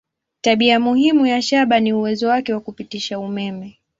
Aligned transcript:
Tabia 0.41 0.79
muhimu 0.79 1.25
ya 1.27 1.41
shaba 1.41 1.79
ni 1.79 1.93
uwezo 1.93 2.27
wake 2.27 2.53
wa 2.53 2.59
kupitisha 2.59 3.19
umeme. 3.19 3.79